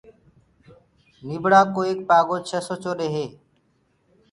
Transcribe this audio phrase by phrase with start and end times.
[1.25, 3.25] نيٚڀڙآ ڪو ايڪ پآڳو ڇي سو چوڏي هي